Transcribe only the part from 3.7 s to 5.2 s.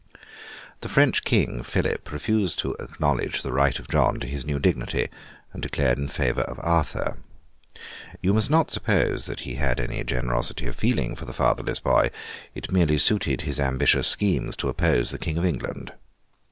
of John to his new dignity,